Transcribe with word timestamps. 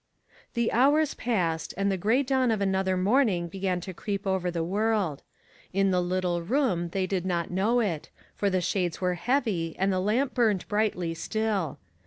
The 0.55 0.71
hours 0.71 1.13
passed, 1.13 1.75
and 1.77 1.91
the 1.91 1.95
gray 1.95 2.23
dawn 2.23 2.49
of 2.49 2.59
another 2.59 2.97
morning 2.97 3.47
began 3.47 3.79
to 3.81 3.93
creep 3.93 4.25
over 4.25 4.49
the 4.49 4.63
world. 4.63 5.21
In 5.73 5.91
the 5.91 6.01
little 6.01 6.41
room 6.41 6.89
they 6.89 7.05
did 7.05 7.23
not 7.23 7.51
know 7.51 7.81
it, 7.81 8.09
for 8.35 8.49
the 8.49 8.61
shades 8.61 8.99
were 8.99 9.13
heavy 9.13 9.75
and 9.77 9.93
the 9.93 9.99
lamp 9.99 10.33
burned 10.33 10.67
brightly 10.67 11.13
still. 11.13 11.77